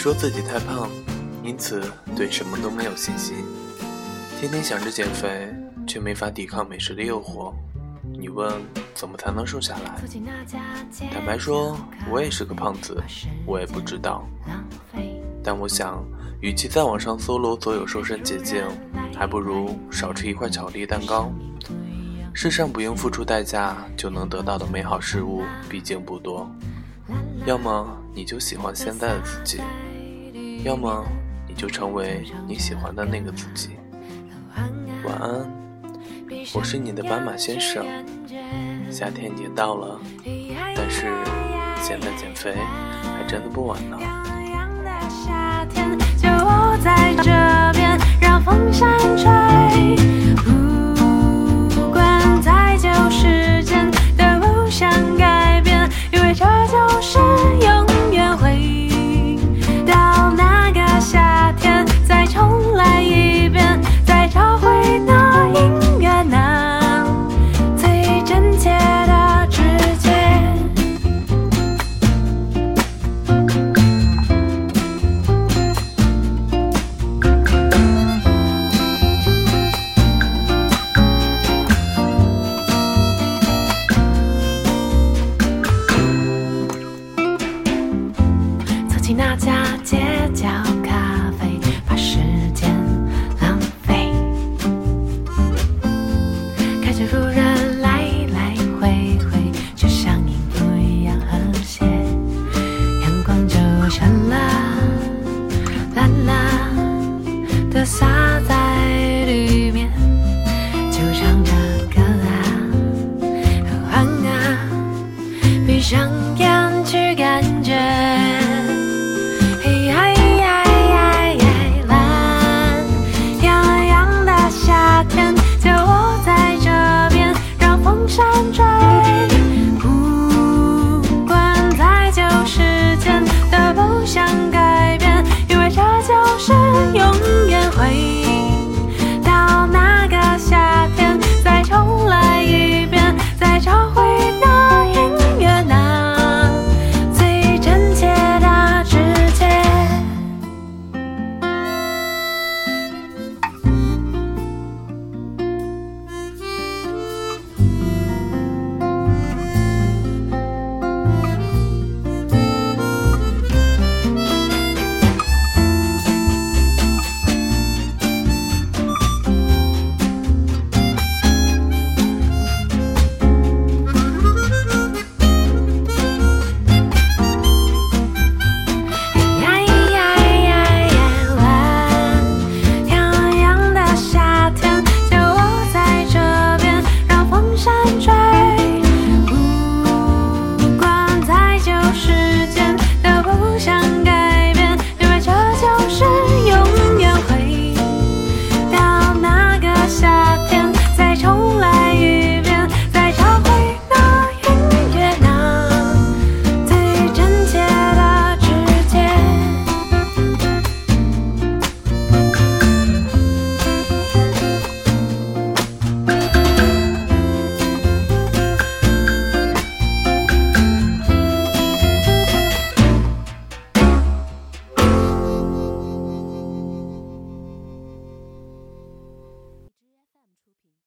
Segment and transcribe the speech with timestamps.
[0.00, 0.88] 说自己太胖，
[1.44, 1.82] 因此
[2.16, 3.36] 对什么都没有信心，
[4.38, 5.46] 天天想着减肥，
[5.86, 7.52] 却没法抵抗美食的诱惑。
[8.18, 8.50] 你问
[8.94, 10.00] 怎么才能瘦下来？
[11.12, 11.76] 坦白说，
[12.10, 12.96] 我也是个胖子，
[13.44, 14.26] 我也不知道。
[15.44, 16.02] 但我想，
[16.40, 18.64] 与其在网上搜罗所有瘦身捷径，
[19.14, 21.30] 还不如少吃一块巧克力蛋糕。
[22.32, 26.50] 世上不用付出代价就能得到的美好事物，毕竟不多。
[27.44, 29.60] 要么你就喜欢现在的自己，
[30.62, 31.04] 要么
[31.48, 33.70] 你就成为你喜欢的那个自己。
[35.04, 35.50] 晚安，
[36.52, 37.84] 我是你的斑马先生。
[38.90, 39.98] 夏天已经到了，
[40.76, 41.06] 但是
[41.80, 42.54] 现在减肥
[43.02, 43.96] 还真的不晚呢。
[46.18, 46.28] 就
[46.82, 47.30] 在这
[47.72, 49.49] 边，让风扇。
[89.12, 89.98] 那家街
[90.34, 90.46] 角